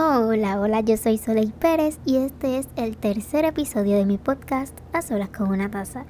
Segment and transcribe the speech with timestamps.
[0.00, 4.72] Hola, hola, yo soy Soleil Pérez y este es el tercer episodio de mi podcast
[4.92, 6.04] A Solas con una taza.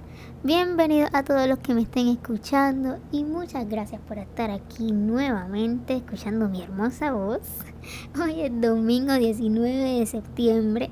[0.45, 5.97] Bienvenidos a todos los que me estén escuchando y muchas gracias por estar aquí nuevamente
[5.97, 7.41] escuchando mi hermosa voz.
[8.23, 10.91] Hoy es domingo 19 de septiembre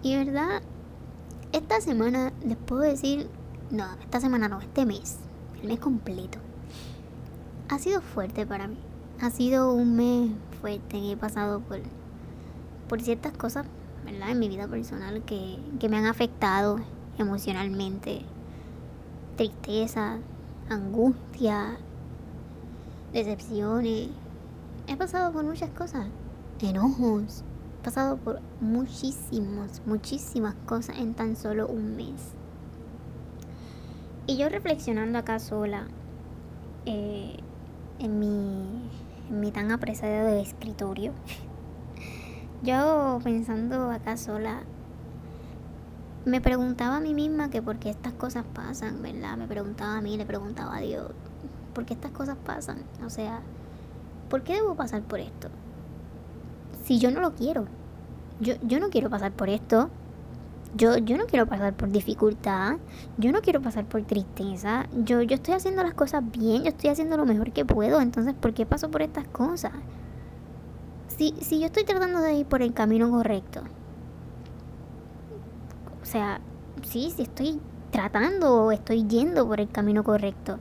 [0.00, 0.62] y verdad,
[1.50, 3.28] esta semana les puedo decir,
[3.72, 5.16] no, esta semana no, este mes,
[5.60, 6.38] el mes completo,
[7.70, 8.78] ha sido fuerte para mí.
[9.20, 11.80] Ha sido un mes fuerte, he pasado por
[12.94, 13.66] por ciertas cosas,
[14.04, 14.30] ¿verdad?
[14.30, 16.78] En mi vida personal que, que me han afectado
[17.18, 18.20] emocionalmente.
[19.36, 20.18] Tristeza,
[20.70, 21.76] angustia,
[23.12, 24.10] decepciones.
[24.86, 26.06] He pasado por muchas cosas.
[26.60, 27.42] Enojos.
[27.80, 32.30] He pasado por muchísimas, muchísimas cosas en tan solo un mes.
[34.28, 35.88] Y yo reflexionando acá sola,
[36.86, 37.38] eh,
[37.98, 38.88] en, mi,
[39.30, 41.10] en mi tan apreciado escritorio,
[42.62, 44.62] Yo pensando acá sola,
[46.24, 49.36] me preguntaba a mí misma que por qué estas cosas pasan, ¿verdad?
[49.36, 51.10] Me preguntaba a mí, le preguntaba a Dios,
[51.74, 52.78] ¿por qué estas cosas pasan?
[53.04, 53.40] O sea,
[54.30, 55.48] ¿por qué debo pasar por esto?
[56.84, 57.66] Si yo no lo quiero.
[58.40, 59.90] Yo, yo no quiero pasar por esto.
[60.76, 62.76] Yo, yo no quiero pasar por dificultad.
[63.16, 64.86] Yo no quiero pasar por tristeza.
[65.04, 66.62] Yo, yo estoy haciendo las cosas bien.
[66.62, 68.00] Yo estoy haciendo lo mejor que puedo.
[68.00, 69.72] Entonces, ¿por qué paso por estas cosas?
[71.16, 73.62] Si, si yo estoy tratando de ir por el camino correcto,
[76.02, 76.40] o sea,
[76.82, 80.58] sí, si estoy tratando o estoy yendo por el camino correcto,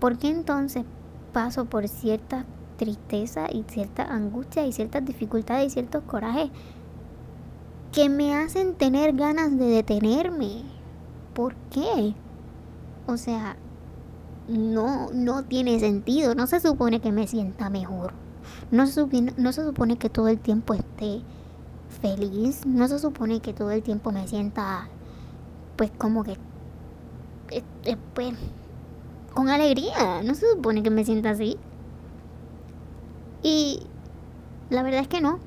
[0.00, 0.84] ¿por qué entonces
[1.32, 6.50] paso por cierta tristeza y cierta angustia y ciertas dificultades y ciertos corajes
[7.92, 10.62] que me hacen tener ganas de detenerme?
[11.34, 12.14] ¿Por qué?
[13.06, 13.56] O sea,
[14.48, 16.34] no, no tiene sentido.
[16.34, 18.12] No se supone que me sienta mejor.
[18.70, 21.22] No se, no se supone que todo el tiempo esté
[22.00, 24.88] feliz, no se supone que todo el tiempo me sienta
[25.76, 26.32] pues como que
[27.50, 28.34] eh, eh, pues
[29.34, 31.58] con alegría, no se supone que me sienta así.
[33.42, 33.82] Y
[34.70, 35.38] la verdad es que no.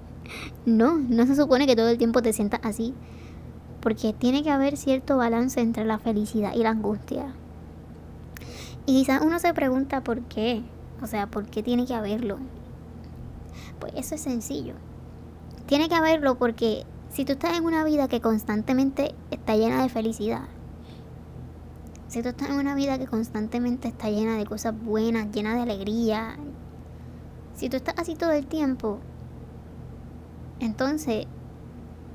[0.66, 2.94] no, no se supone que todo el tiempo te sientas así.
[3.80, 7.34] Porque tiene que haber cierto balance entre la felicidad y la angustia.
[8.86, 10.62] Y quizás uno se pregunta por qué.
[11.02, 12.38] O sea, ¿por qué tiene que haberlo?
[13.78, 14.74] Pues eso es sencillo.
[15.66, 19.88] Tiene que haberlo porque si tú estás en una vida que constantemente está llena de
[19.88, 20.48] felicidad,
[22.08, 25.62] si tú estás en una vida que constantemente está llena de cosas buenas, llena de
[25.62, 26.36] alegría,
[27.54, 29.00] si tú estás así todo el tiempo,
[30.60, 31.26] entonces,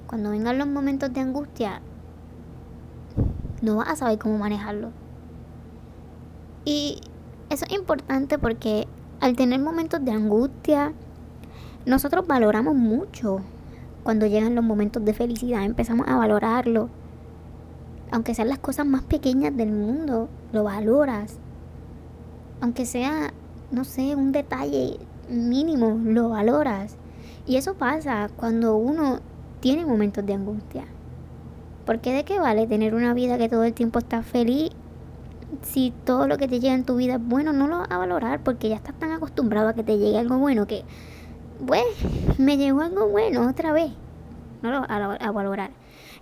[0.07, 1.81] cuando vengan los momentos de angustia,
[3.61, 4.91] no vas a saber cómo manejarlo.
[6.65, 7.01] Y
[7.49, 8.87] eso es importante porque
[9.19, 10.93] al tener momentos de angustia,
[11.85, 13.41] nosotros valoramos mucho.
[14.03, 16.89] Cuando llegan los momentos de felicidad, empezamos a valorarlo.
[18.11, 21.37] Aunque sean las cosas más pequeñas del mundo, lo valoras.
[22.61, 23.33] Aunque sea,
[23.71, 24.99] no sé, un detalle
[25.29, 26.95] mínimo, lo valoras.
[27.45, 29.19] Y eso pasa cuando uno
[29.59, 30.85] tiene momentos de angustia.
[31.85, 34.71] Porque de qué vale tener una vida que todo el tiempo está feliz
[35.61, 37.97] si todo lo que te llega en tu vida es bueno, no lo vas a
[37.97, 40.83] valorar porque ya estás tan acostumbrado a que te llegue algo bueno que,
[41.65, 41.85] pues,
[42.37, 43.91] me llegó algo bueno otra vez.
[44.61, 45.71] No lo vas a, valorar.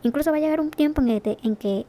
[0.04, 1.86] Incluso va a llegar un tiempo en que, te, en que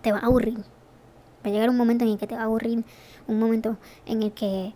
[0.00, 0.58] te va a aburrir.
[0.58, 2.84] Va a llegar un momento en el que te va a aburrir,
[3.26, 4.72] un momento en el que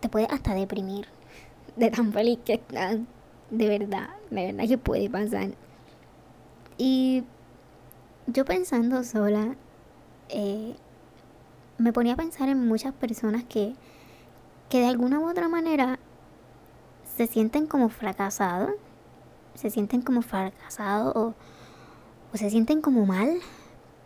[0.00, 1.06] te puede hasta deprimir
[1.76, 2.98] de tan feliz que estás.
[3.50, 5.50] De verdad, de verdad que puede pasar.
[6.76, 7.24] Y
[8.26, 9.56] yo pensando sola
[10.28, 10.74] eh,
[11.78, 13.74] me ponía a pensar en muchas personas que,
[14.68, 15.98] que de alguna u otra manera
[17.16, 18.72] se sienten como fracasados,
[19.54, 21.34] se sienten como fracasados o,
[22.32, 23.40] o se sienten como mal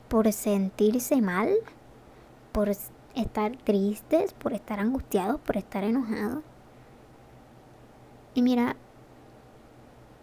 [0.09, 1.50] por sentirse mal,
[2.53, 6.43] por estar tristes, por estar angustiados, por estar enojados.
[8.34, 8.77] Y mira,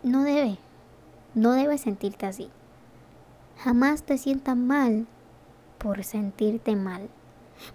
[0.03, 0.57] no debe,
[1.33, 2.49] no debes sentirte así.
[3.57, 5.07] Jamás te sientas mal
[5.79, 7.09] por sentirte mal.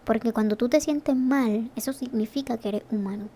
[0.04, 3.28] Porque cuando tú te sientes mal, eso significa que eres humano.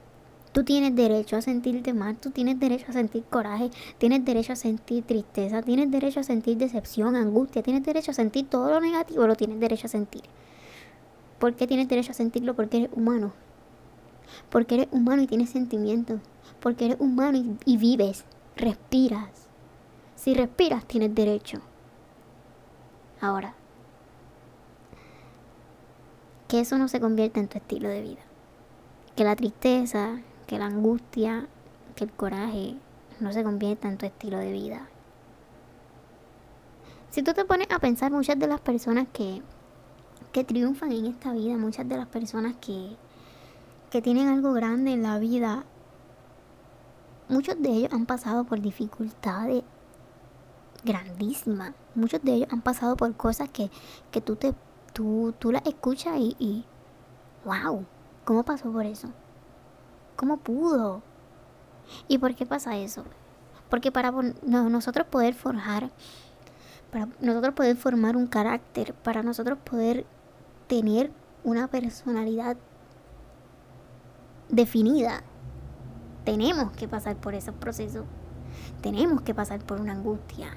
[0.52, 4.56] Tú tienes derecho a sentirte mal, tú tienes derecho a sentir coraje, tienes derecho a
[4.56, 9.26] sentir tristeza, tienes derecho a sentir decepción, angustia, tienes derecho a sentir todo lo negativo,
[9.26, 10.22] lo tienes derecho a sentir.
[11.38, 12.54] ¿Por qué tienes derecho a sentirlo?
[12.54, 13.32] Porque eres humano.
[14.50, 16.20] Porque eres humano y tienes sentimientos.
[16.60, 18.24] Porque eres humano y, y vives,
[18.56, 19.48] respiras.
[20.16, 21.60] Si respiras, tienes derecho.
[23.20, 23.54] Ahora,
[26.48, 28.22] que eso no se convierta en tu estilo de vida.
[29.14, 31.48] Que la tristeza, que la angustia
[31.98, 32.76] que el coraje
[33.18, 34.88] no se convierta en tu estilo de vida.
[37.10, 39.42] Si tú te pones a pensar muchas de las personas que,
[40.30, 42.96] que triunfan en esta vida, muchas de las personas que,
[43.90, 45.64] que tienen algo grande en la vida,
[47.28, 49.64] muchos de ellos han pasado por dificultades
[50.84, 51.72] grandísimas.
[51.96, 53.72] Muchos de ellos han pasado por cosas que,
[54.12, 54.54] que tú, te,
[54.92, 56.64] tú, tú las escuchas y, y,
[57.44, 57.84] wow,
[58.24, 59.08] ¿cómo pasó por eso?
[60.16, 61.02] ¿Cómo pudo?
[62.08, 63.04] ¿Y por qué pasa eso?
[63.70, 64.12] Porque para
[64.42, 65.90] nosotros poder forjar,
[66.90, 70.06] para nosotros poder formar un carácter, para nosotros poder
[70.66, 71.10] tener
[71.44, 72.56] una personalidad
[74.48, 75.22] definida,
[76.24, 78.04] tenemos que pasar por esos procesos.
[78.82, 80.50] Tenemos que pasar por una angustia.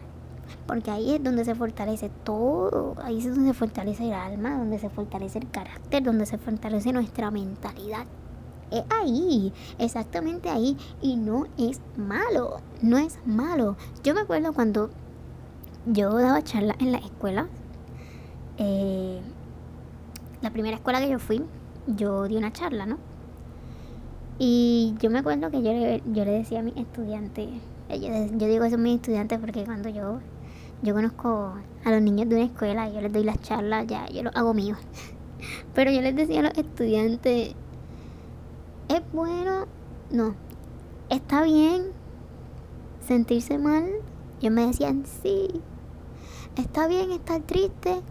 [0.67, 2.95] Porque ahí es donde se fortalece todo.
[3.03, 6.93] Ahí es donde se fortalece el alma, donde se fortalece el carácter, donde se fortalece
[6.93, 8.05] nuestra mentalidad.
[8.71, 10.77] Es ahí, exactamente ahí.
[11.01, 13.75] Y no es malo, no es malo.
[14.03, 14.89] Yo me acuerdo cuando
[15.85, 17.47] yo daba charlas en la escuela.
[18.57, 19.21] Eh,
[20.41, 21.43] la primera escuela que yo fui,
[21.87, 22.97] yo di una charla, ¿no?
[24.39, 27.47] Y yo me acuerdo que yo le, yo le decía a mis estudiantes,
[27.89, 30.19] yo digo eso a mis estudiantes porque cuando yo,
[30.81, 34.23] yo conozco a los niños de una escuela, yo les doy las charlas, ya yo
[34.23, 34.75] lo hago mío.
[35.73, 37.55] Pero yo les decía a los estudiantes,
[38.89, 39.67] es bueno,
[40.11, 40.35] no,
[41.09, 41.91] está bien
[42.99, 43.85] sentirse mal.
[44.41, 45.49] Yo me decían, sí.
[46.55, 48.01] Está bien estar triste,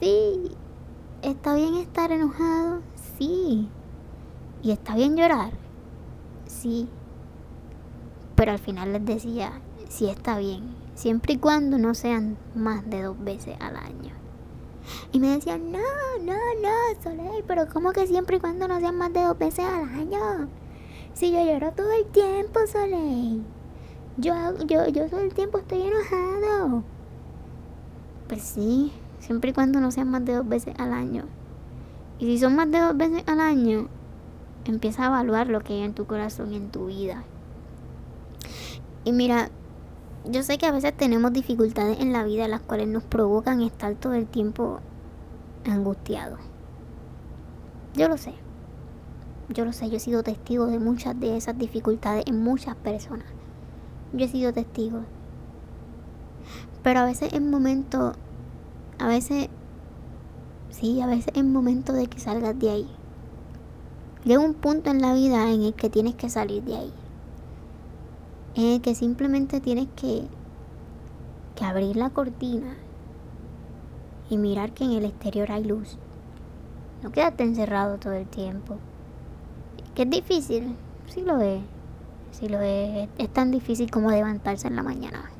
[0.00, 0.52] sí.
[1.22, 2.82] Está bien estar enojado,
[3.18, 3.68] sí.
[4.62, 5.52] Y está bien llorar,
[6.46, 6.88] sí.
[8.36, 13.02] Pero al final les decía, sí está bien, siempre y cuando no sean más de
[13.02, 14.14] dos veces al año.
[15.12, 15.78] Y me decían, no,
[16.22, 19.64] no, no, Soleil, pero ¿cómo que siempre y cuando no sean más de dos veces
[19.64, 20.48] al año?
[21.14, 23.42] Si yo lloro todo el tiempo, Soleil.
[24.16, 24.34] Yo,
[24.66, 26.82] yo, yo todo el tiempo estoy enojado.
[28.28, 31.24] Pues sí, siempre y cuando no sean más de dos veces al año.
[32.18, 33.88] Y si son más de dos veces al año,
[34.66, 37.24] Empieza a evaluar lo que hay en tu corazón y en tu vida.
[39.04, 39.50] Y mira,
[40.24, 43.94] yo sé que a veces tenemos dificultades en la vida las cuales nos provocan estar
[43.94, 44.80] todo el tiempo
[45.64, 46.40] angustiados.
[47.94, 48.34] Yo lo sé.
[49.48, 53.26] Yo lo sé, yo he sido testigo de muchas de esas dificultades en muchas personas.
[54.12, 55.00] Yo he sido testigo.
[56.82, 58.12] Pero a veces es momento,
[58.98, 59.48] a veces,
[60.70, 62.88] sí, a veces es momento de que salgas de ahí.
[64.24, 66.92] Llega un punto en la vida en el que tienes que salir de ahí.
[68.54, 70.24] En el que simplemente tienes que,
[71.54, 72.76] que abrir la cortina
[74.28, 75.98] y mirar que en el exterior hay luz.
[77.02, 78.78] No quedarte encerrado todo el tiempo.
[79.94, 80.76] Que es difícil,
[81.06, 81.62] sí lo es.
[82.32, 83.08] Sí lo es.
[83.18, 85.30] Es tan difícil como levantarse en la mañana.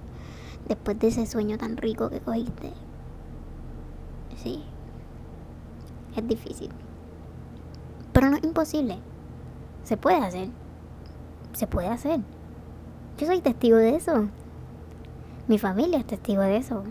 [0.69, 2.73] Después de ese sueño tan rico que cogiste.
[4.37, 4.65] Sí.
[6.17, 6.71] Es difícil.
[8.13, 8.99] Pero no es imposible.
[9.85, 10.49] Se puede hacer.
[11.53, 12.21] Se puede hacer.
[13.21, 14.29] Yo soy testigo de eso.
[15.47, 16.85] Mi familia es testigo de eso.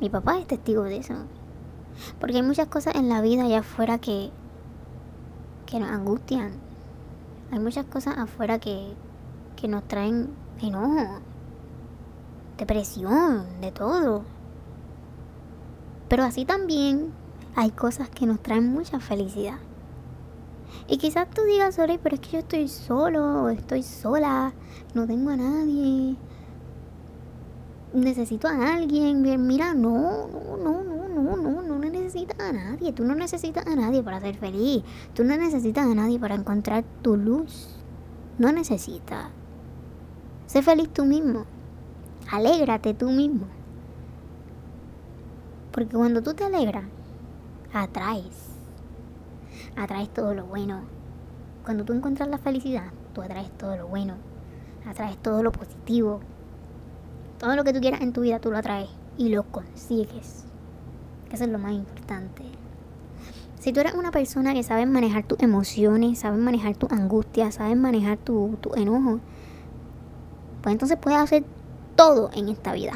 [0.00, 1.16] Mi papá es testigo de eso.
[2.18, 4.30] Porque hay muchas cosas en la vida allá afuera que,
[5.66, 6.52] que nos angustian.
[7.52, 8.94] Hay muchas cosas afuera que,
[9.54, 10.30] que nos traen
[10.62, 11.20] enojo,
[12.56, 14.22] depresión, de todo.
[16.08, 17.12] Pero así también
[17.54, 19.58] hay cosas que nos traen mucha felicidad.
[20.88, 24.52] Y quizás tú digas, Sorry, pero es que yo estoy solo, estoy sola,
[24.94, 26.16] no tengo a nadie.
[27.92, 29.22] Necesito a alguien.
[29.46, 32.92] Mira, no, no, no, no, no, no, no necesitas a nadie.
[32.92, 34.82] Tú no necesitas a nadie para ser feliz.
[35.14, 37.76] Tú no necesitas a nadie para encontrar tu luz.
[38.38, 39.28] No necesitas.
[40.46, 41.44] Sé feliz tú mismo.
[42.30, 43.46] Alégrate tú mismo.
[45.70, 46.84] Porque cuando tú te alegras,
[47.72, 48.53] atraes
[49.76, 50.82] atraes todo lo bueno.
[51.64, 54.14] Cuando tú encuentras la felicidad, tú atraes todo lo bueno,
[54.86, 56.20] atraes todo lo positivo.
[57.38, 58.88] Todo lo que tú quieras en tu vida, tú lo atraes
[59.18, 60.44] y lo consigues.
[61.32, 62.44] Eso es lo más importante.
[63.58, 67.76] Si tú eres una persona que sabe manejar tus emociones, sabes manejar tu angustia, sabes
[67.76, 69.20] manejar tu, tu enojo,
[70.62, 71.44] pues entonces puedes hacer
[71.96, 72.92] todo en esta vida.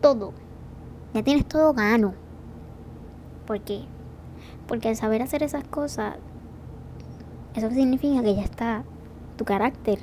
[0.00, 0.32] Todo.
[1.14, 2.14] Ya tienes todo gano.
[3.46, 3.84] Porque
[4.66, 6.16] porque al saber hacer esas cosas,
[7.54, 8.84] eso significa que ya está,
[9.36, 9.98] tu carácter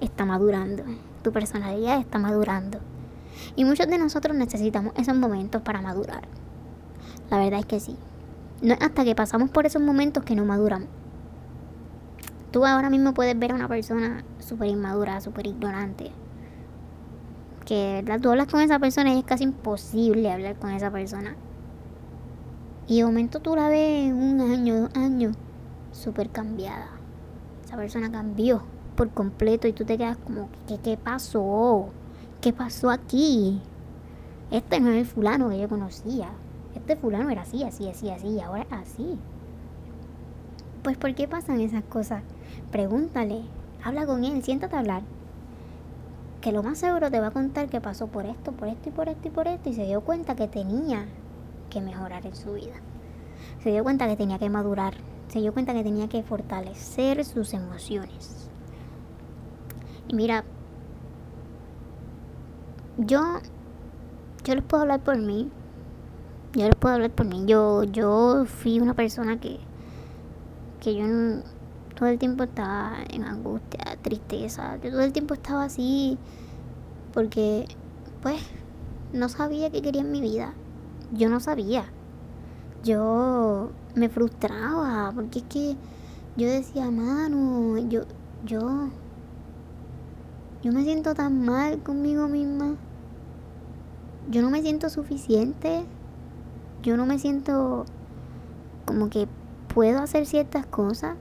[0.00, 0.84] está madurando,
[1.22, 2.78] tu personalidad está madurando.
[3.56, 6.22] Y muchos de nosotros necesitamos esos momentos para madurar.
[7.30, 7.96] La verdad es que sí.
[8.62, 10.88] No es hasta que pasamos por esos momentos que no maduramos.
[12.50, 16.10] Tú ahora mismo puedes ver a una persona súper inmadura, súper ignorante.
[17.66, 18.20] Que ¿verdad?
[18.20, 21.36] tú hablas con esa persona y es casi imposible hablar con esa persona.
[22.88, 25.36] Y de momento tú la ves un año, dos años,
[25.92, 26.88] súper cambiada.
[27.62, 28.62] Esa persona cambió
[28.96, 31.90] por completo y tú te quedas como, ¿qué, ¿qué pasó?
[32.40, 33.60] ¿Qué pasó aquí?
[34.50, 36.30] Este no es el fulano que yo conocía.
[36.74, 39.18] Este fulano era así, así, así, así, y ahora así.
[40.82, 42.22] Pues ¿por qué pasan esas cosas?
[42.72, 43.42] Pregúntale,
[43.84, 45.02] habla con él, siéntate a hablar.
[46.40, 48.92] Que lo más seguro te va a contar que pasó por esto, por esto y
[48.92, 51.04] por esto y por esto y se dio cuenta que tenía
[51.68, 52.74] que mejorar en su vida.
[53.62, 54.94] Se dio cuenta que tenía que madurar.
[55.28, 58.50] Se dio cuenta que tenía que fortalecer sus emociones.
[60.08, 60.44] Y mira,
[62.96, 63.20] yo,
[64.44, 65.50] yo les puedo hablar por mí.
[66.54, 67.44] Yo les puedo hablar por mí.
[67.46, 69.58] Yo, yo fui una persona que,
[70.80, 71.06] que yo
[71.94, 74.76] todo el tiempo estaba en angustia, tristeza.
[74.82, 76.16] Yo todo el tiempo estaba así
[77.12, 77.66] porque,
[78.22, 78.40] pues,
[79.12, 80.54] no sabía qué quería en mi vida
[81.12, 81.84] yo no sabía.
[82.84, 85.76] Yo me frustraba porque es que
[86.36, 88.02] yo decía, mano, yo,
[88.44, 88.88] yo,
[90.62, 92.76] yo me siento tan mal conmigo misma.
[94.30, 95.84] Yo no me siento suficiente.
[96.82, 97.86] Yo no me siento
[98.84, 99.26] como que
[99.74, 101.16] puedo hacer ciertas cosas.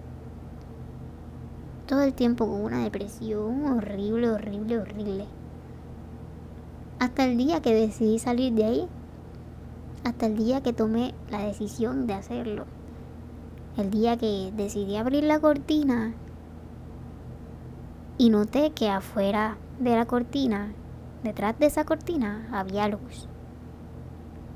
[1.87, 5.25] Todo el tiempo con una depresión horrible, horrible, horrible.
[6.99, 8.89] Hasta el día que decidí salir de ahí
[10.07, 12.65] hasta el día que tomé la decisión de hacerlo.
[13.75, 16.13] El día que decidí abrir la cortina
[18.17, 20.71] y noté que afuera de la cortina,
[21.23, 23.27] detrás de esa cortina, había luz.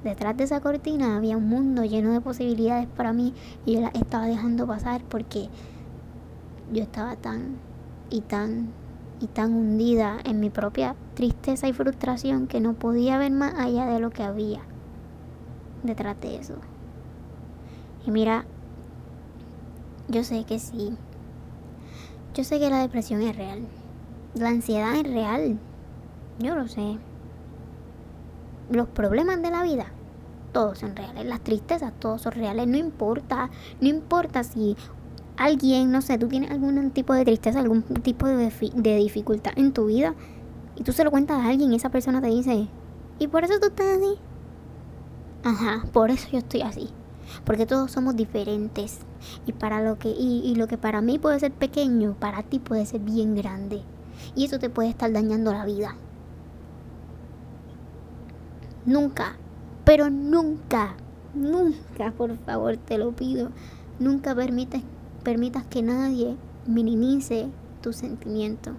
[0.03, 3.33] Detrás de esa cortina había un mundo lleno de posibilidades para mí
[3.65, 5.49] y yo la estaba dejando pasar porque
[6.71, 7.57] yo estaba tan
[8.09, 8.69] y tan
[9.19, 13.85] y tan hundida en mi propia tristeza y frustración que no podía ver más allá
[13.85, 14.61] de lo que había
[15.83, 16.55] detrás de eso.
[18.05, 18.45] Y mira,
[20.07, 20.97] yo sé que sí.
[22.33, 23.67] Yo sé que la depresión es real.
[24.33, 25.59] La ansiedad es real.
[26.39, 26.97] Yo lo sé.
[28.69, 29.87] Los problemas de la vida,
[30.53, 31.25] todos son reales.
[31.25, 32.67] Las tristezas, todos son reales.
[32.67, 33.49] No importa,
[33.81, 34.77] no importa si
[35.37, 39.87] alguien, no sé, tú tienes algún tipo de tristeza, algún tipo de, dificultad en tu
[39.87, 40.13] vida
[40.75, 42.67] y tú se lo cuentas a alguien y esa persona te dice,
[43.19, 44.19] ¿y por eso tú estás así?
[45.43, 46.89] Ajá, por eso yo estoy así.
[47.45, 48.99] Porque todos somos diferentes.
[49.45, 52.85] Y para lo que, y, lo que para mí puede ser pequeño, para ti puede
[52.85, 53.81] ser bien grande.
[54.35, 55.95] Y eso te puede estar dañando la vida.
[58.85, 59.35] Nunca,
[59.85, 60.95] pero nunca,
[61.33, 63.49] nunca, por favor, te lo pido,
[63.99, 64.81] nunca permitas,
[65.23, 67.47] permitas que nadie minimice
[67.81, 68.73] tus sentimientos.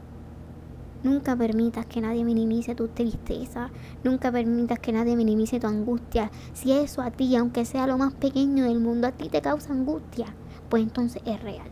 [1.02, 3.70] Nunca permitas que nadie minimice tu tristeza.
[4.04, 6.30] Nunca permitas que nadie minimice tu angustia.
[6.52, 9.72] Si eso a ti, aunque sea lo más pequeño del mundo, a ti te causa
[9.72, 10.26] angustia,
[10.68, 11.68] pues entonces es real.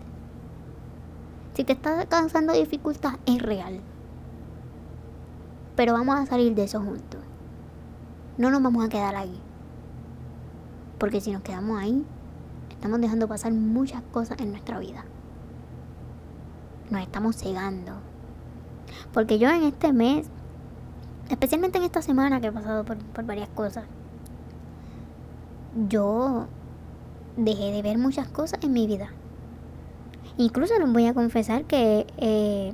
[1.54, 3.80] Si te está causando dificultad, es real.
[5.76, 7.20] Pero vamos a salir de eso juntos.
[8.36, 9.40] No nos vamos a quedar ahí.
[10.98, 12.04] Porque si nos quedamos ahí,
[12.70, 15.04] estamos dejando pasar muchas cosas en nuestra vida.
[16.90, 18.09] Nos estamos cegando
[19.12, 20.28] porque yo en este mes,
[21.28, 23.84] especialmente en esta semana que he pasado por, varias cosas,
[25.88, 26.46] yo
[27.36, 29.10] dejé de ver muchas cosas en mi vida.
[30.36, 32.72] Incluso les voy a confesar que eh,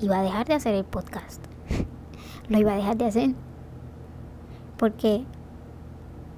[0.00, 1.42] iba a dejar de hacer el podcast.
[2.48, 3.30] Lo iba a dejar de hacer.
[4.76, 5.24] Porque,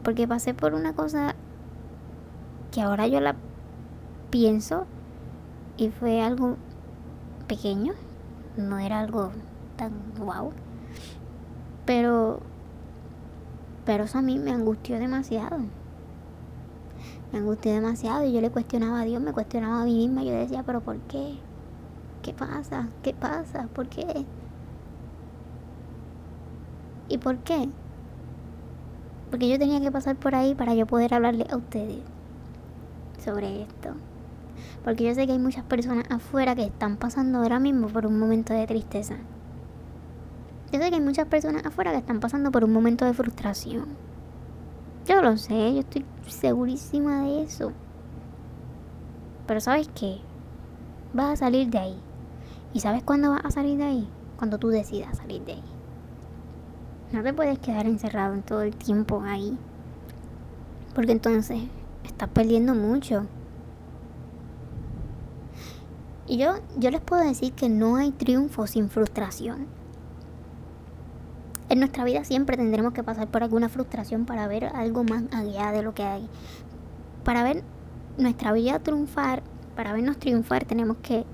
[0.04, 1.34] porque pasé por una cosa
[2.70, 3.34] que ahora yo la
[4.30, 4.86] pienso
[5.76, 6.56] y fue algo
[7.48, 7.94] pequeño
[8.58, 9.30] no era algo
[9.76, 10.52] tan wow.
[11.86, 12.40] Pero,
[13.86, 15.58] pero eso a mí me angustió demasiado.
[17.32, 20.24] Me angustió demasiado y yo le cuestionaba a Dios, me cuestionaba a mí misma.
[20.24, 21.38] Yo decía, pero ¿por qué?
[22.22, 22.88] ¿Qué pasa?
[23.02, 23.68] ¿Qué pasa?
[23.72, 24.26] ¿Por qué?
[27.08, 27.68] ¿Y por qué?
[29.30, 32.00] Porque yo tenía que pasar por ahí para yo poder hablarle a ustedes
[33.22, 33.90] sobre esto.
[34.84, 38.18] Porque yo sé que hay muchas personas afuera que están pasando ahora mismo por un
[38.18, 39.16] momento de tristeza.
[40.72, 43.86] Yo sé que hay muchas personas afuera que están pasando por un momento de frustración.
[45.06, 47.72] Yo lo sé, yo estoy segurísima de eso.
[49.46, 50.18] Pero ¿sabes qué?
[51.14, 51.98] Vas a salir de ahí.
[52.74, 54.08] ¿Y sabes cuándo vas a salir de ahí?
[54.36, 55.64] Cuando tú decidas salir de ahí.
[57.12, 59.56] No te puedes quedar encerrado en todo el tiempo ahí.
[60.94, 61.62] Porque entonces
[62.04, 63.26] estás perdiendo mucho.
[66.28, 69.66] Y yo, yo les puedo decir que no hay triunfo sin frustración.
[71.70, 75.72] En nuestra vida siempre tendremos que pasar por alguna frustración para ver algo más allá
[75.72, 76.28] de lo que hay.
[77.24, 77.62] Para ver
[78.18, 79.42] nuestra vida triunfar,
[79.74, 81.24] para vernos triunfar tenemos que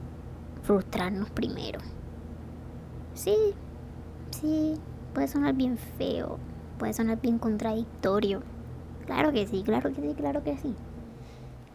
[0.62, 1.80] frustrarnos primero.
[3.14, 3.36] Sí,
[4.30, 4.74] sí,
[5.12, 6.38] puede sonar bien feo,
[6.78, 8.42] puede sonar bien contradictorio.
[9.06, 10.74] Claro que sí, claro que sí, claro que sí.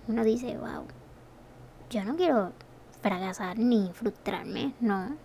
[0.08, 0.84] Uno dice, wow,
[1.90, 2.52] yo no quiero
[3.02, 5.16] fracasar ni frustrarme, no.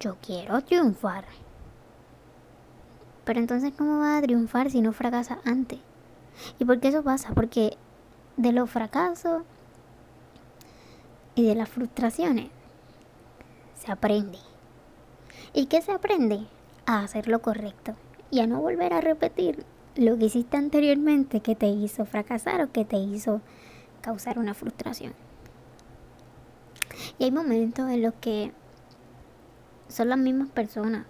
[0.00, 1.24] Yo quiero triunfar.
[3.24, 5.80] Pero entonces, ¿cómo va a triunfar si no fracasa antes?
[6.58, 7.32] ¿Y por qué eso pasa?
[7.34, 7.76] Porque
[8.36, 9.42] de los fracasos
[11.34, 12.50] y de las frustraciones
[13.74, 14.38] se aprende.
[15.52, 16.46] ¿Y qué se aprende?
[16.86, 17.94] A hacer lo correcto
[18.30, 19.64] y a no volver a repetir
[19.96, 23.40] lo que hiciste anteriormente que te hizo fracasar o que te hizo
[24.00, 25.14] causar una frustración.
[27.18, 28.52] Y hay momentos en los que
[29.88, 31.06] son las mismas personas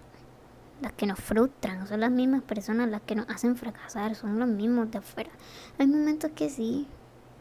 [0.80, 4.48] las que nos frustran, son las mismas personas las que nos hacen fracasar, son los
[4.48, 5.30] mismos de afuera.
[5.78, 6.86] Hay momentos que sí,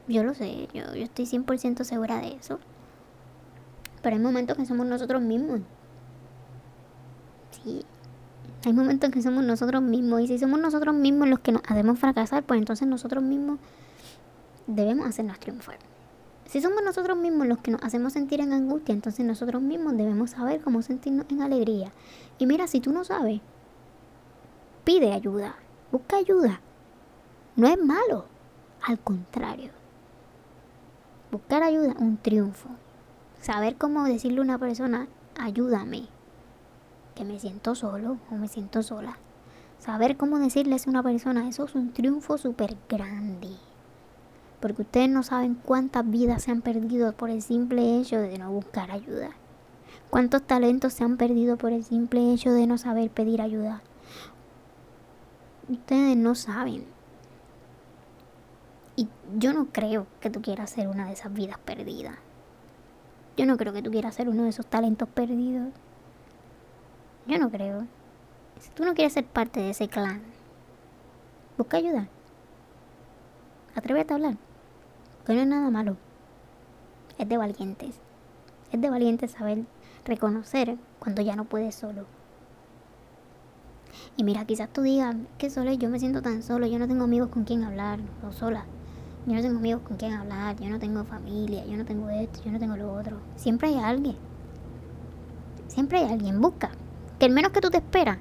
[0.08, 2.60] yo lo sé, yo, yo estoy 100% segura de eso.
[4.02, 5.62] Pero hay momentos que somos nosotros mismos.
[7.52, 7.84] Sí,
[8.66, 10.22] hay momentos que somos nosotros mismos.
[10.22, 13.60] Y si somos nosotros mismos los que nos hacemos fracasar, pues entonces nosotros mismos
[14.68, 15.78] debemos hacernos triunfar.
[16.46, 20.32] Si somos nosotros mismos los que nos hacemos sentir en angustia, entonces nosotros mismos debemos
[20.32, 21.92] saber cómo sentirnos en alegría.
[22.38, 23.42] Y mira, si tú no sabes,
[24.84, 25.56] pide ayuda,
[25.92, 26.62] busca ayuda.
[27.56, 28.26] No es malo,
[28.82, 29.72] al contrario.
[31.32, 32.70] Buscar ayuda, un triunfo.
[33.42, 35.08] Saber cómo decirle a una persona,
[35.38, 36.08] ayúdame,
[37.16, 39.18] que me siento solo o me siento sola.
[39.80, 43.50] Saber cómo decirle a una persona, eso es un triunfo súper grande.
[44.64, 48.50] Porque ustedes no saben cuántas vidas se han perdido por el simple hecho de no
[48.50, 49.32] buscar ayuda.
[50.10, 53.82] Cuántos talentos se han perdido por el simple hecho de no saber pedir ayuda.
[55.68, 56.86] Ustedes no saben.
[58.96, 62.16] Y yo no creo que tú quieras ser una de esas vidas perdidas.
[63.36, 65.74] Yo no creo que tú quieras ser uno de esos talentos perdidos.
[67.28, 67.86] Yo no creo.
[68.62, 70.22] Si tú no quieres ser parte de ese clan,
[71.58, 72.08] busca ayuda.
[73.76, 74.38] Atrévete a hablar
[75.26, 75.96] que no es nada malo.
[77.18, 77.96] Es de valientes.
[78.72, 79.64] Es de valientes saber
[80.04, 82.06] reconocer cuando ya no puedes solo.
[84.18, 87.06] Y mira, quizás tú digas que solo yo me siento tan solo, yo no tengo
[87.06, 88.66] amigos con quien hablar, o sola.
[89.26, 92.42] Yo no tengo amigos con quien hablar, yo no tengo familia, yo no tengo esto,
[92.44, 93.18] yo no tengo lo otro.
[93.38, 94.18] Siempre hay alguien.
[95.68, 96.42] Siempre hay alguien.
[96.42, 96.72] Busca.
[97.20, 98.18] Que el menos que tú te esperas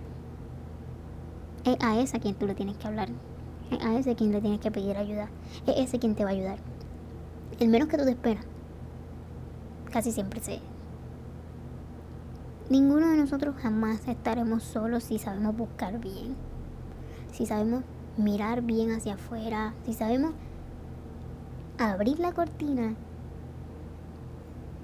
[1.64, 3.08] es a ese a quien tú le tienes que hablar.
[3.70, 5.28] Es a ese quien le tienes que pedir ayuda.
[5.66, 6.71] Es ese quien te va a ayudar
[7.60, 8.44] el menos que tú te esperas,
[9.90, 10.60] casi siempre se...
[12.70, 16.36] Ninguno de nosotros jamás estaremos solos si sabemos buscar bien,
[17.32, 17.84] si sabemos
[18.16, 20.32] mirar bien hacia afuera, si sabemos
[21.78, 22.94] abrir la cortina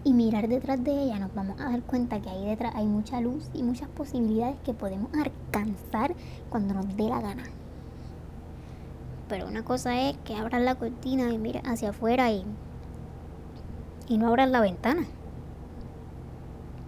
[0.05, 3.21] y mirar detrás de ella, nos vamos a dar cuenta que ahí detrás hay mucha
[3.21, 6.15] luz y muchas posibilidades que podemos alcanzar
[6.51, 7.45] cuando nos dé la gana.
[9.29, 12.45] Pero una cosa es que abras la cortina y mires hacia afuera y
[14.09, 15.07] y no abras la ventana.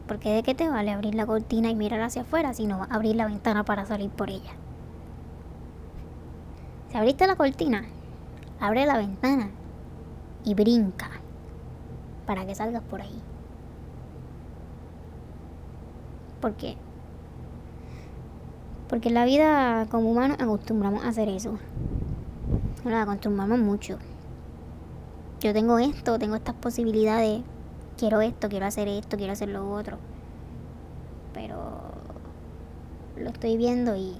[0.08, 3.14] Porque de qué te vale abrir la cortina y mirar hacia afuera si no abrir
[3.16, 4.52] la ventana para salir por ella.
[6.90, 7.84] Si abriste la cortina,
[8.58, 9.50] abre la ventana
[10.44, 11.10] y brinca
[12.26, 13.22] para que salgas por ahí.
[16.40, 16.76] ¿Por qué?
[18.88, 21.58] Porque en la vida como humanos acostumbramos a hacer eso.
[22.84, 23.98] Nos acostumbramos mucho
[25.40, 27.40] yo tengo esto, tengo estas posibilidades,
[27.96, 29.96] quiero esto, quiero hacer esto, quiero hacer lo otro.
[31.32, 31.80] Pero
[33.16, 34.16] lo estoy viendo y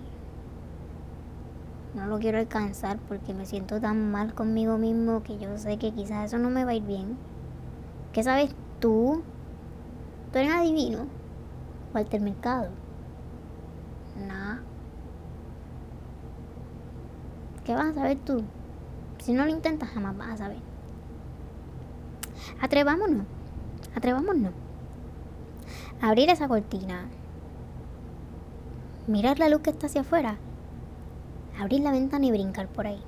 [1.94, 5.92] no lo quiero alcanzar porque me siento tan mal conmigo mismo que yo sé que
[5.92, 7.18] quizás eso no me va a ir bien.
[8.14, 9.22] ¿Qué sabes tú?
[10.32, 11.04] ¿Tú eres adivino?
[11.92, 12.70] Walter Mercado.
[14.26, 14.62] Nada.
[17.70, 18.42] ¿Qué vas a saber tú?
[19.18, 20.58] Si no lo intentas, jamás vas a saber.
[22.60, 23.26] Atrevámonos,
[23.94, 24.52] atrevámonos.
[26.00, 27.06] Abrir esa cortina.
[29.06, 30.36] Mirar la luz que está hacia afuera.
[31.60, 33.00] Abrir la ventana y brincar por ahí.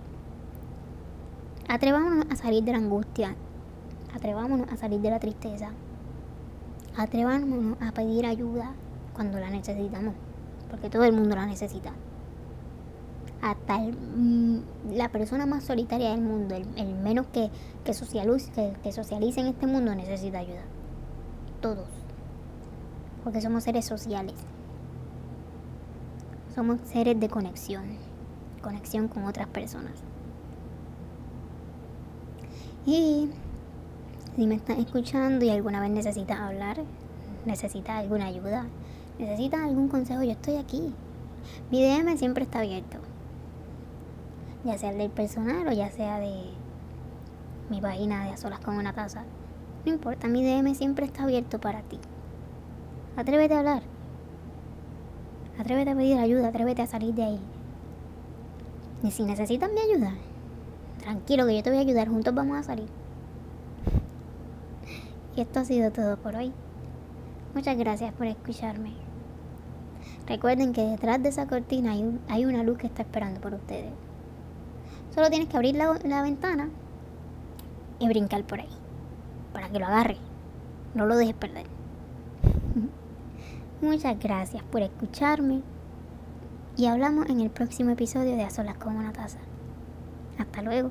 [1.69, 3.35] Atrevámonos a salir de la angustia.
[4.15, 5.71] Atrevámonos a salir de la tristeza.
[6.97, 8.75] Atrevámonos a pedir ayuda
[9.13, 10.15] cuando la necesitamos.
[10.71, 11.93] Porque todo el mundo la necesita
[13.43, 17.51] hasta mm, la persona más solitaria del mundo, el, menos que,
[17.85, 20.63] que, socialice, que, socialice en este mundo, necesita ayuda.
[21.61, 21.89] todos.
[23.25, 24.35] Porque somos seres sociales.
[26.55, 27.85] Somos seres de conexión.
[28.63, 29.93] Conexión con otras personas.
[32.87, 33.29] Y
[34.37, 36.79] si me estás escuchando y alguna vez necesitas hablar,
[37.45, 38.67] necesitas alguna ayuda,
[39.19, 40.93] necesitas algún consejo, yo estoy aquí.
[41.71, 42.99] Mi DM siempre está abierto.
[44.65, 46.51] Ya sea el del personal o ya sea de
[47.71, 49.25] mi página de a solas con una taza.
[49.85, 51.99] No importa, mi DM siempre está abierto para ti.
[53.17, 53.83] Atrévete a hablar.
[55.59, 57.41] Atrévete a pedir ayuda, atrévete a salir de ahí.
[59.03, 60.15] Y si necesitas mi ayuda,
[60.99, 62.89] tranquilo que yo te voy a ayudar, juntos vamos a salir.
[65.37, 66.53] Y esto ha sido todo por hoy.
[67.55, 68.93] Muchas gracias por escucharme.
[70.27, 71.93] Recuerden que detrás de esa cortina
[72.29, 73.93] hay, una luz que está esperando por ustedes.
[75.15, 76.71] Solo tienes que abrir la, la ventana
[77.99, 78.69] y brincar por ahí.
[79.53, 80.17] Para que lo agarre.
[80.95, 81.67] No lo dejes perder.
[83.83, 85.63] Muchas gracias por escucharme.
[86.77, 89.39] Y hablamos en el próximo episodio de A Solas con una taza.
[90.39, 90.91] Hasta luego.